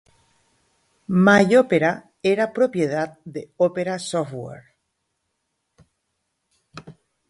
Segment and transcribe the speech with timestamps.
[1.27, 1.91] My Opera
[2.31, 4.73] era propiedad de Opera Software.